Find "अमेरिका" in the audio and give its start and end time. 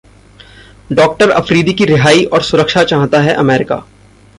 3.33-3.83